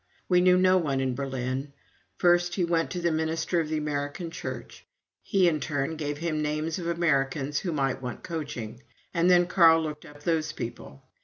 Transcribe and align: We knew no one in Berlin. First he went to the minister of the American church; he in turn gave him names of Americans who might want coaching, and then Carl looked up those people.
We 0.27 0.41
knew 0.41 0.57
no 0.57 0.79
one 0.79 0.99
in 0.99 1.13
Berlin. 1.13 1.73
First 2.17 2.55
he 2.55 2.63
went 2.65 2.89
to 2.89 2.99
the 2.99 3.11
minister 3.11 3.59
of 3.59 3.69
the 3.69 3.77
American 3.77 4.31
church; 4.31 4.83
he 5.21 5.47
in 5.47 5.59
turn 5.59 5.95
gave 5.95 6.17
him 6.17 6.41
names 6.41 6.79
of 6.79 6.87
Americans 6.87 7.59
who 7.59 7.71
might 7.71 8.01
want 8.01 8.23
coaching, 8.23 8.81
and 9.13 9.29
then 9.29 9.45
Carl 9.45 9.83
looked 9.83 10.05
up 10.07 10.23
those 10.23 10.53
people. 10.53 11.03